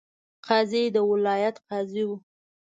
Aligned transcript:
قاضي 0.47 0.83
د 0.95 0.97
ولایت 1.11 1.55
قاضي 1.67 2.03
وو. 2.07 2.17